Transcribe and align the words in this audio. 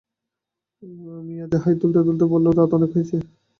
মিয়া 1.25 1.45
হাই 1.63 1.75
তুলতে-তুলতে 1.81 2.25
বলল, 2.33 2.45
রাত 2.51 2.71
অনেক 2.77 2.89
হয়েছে। 2.95 3.17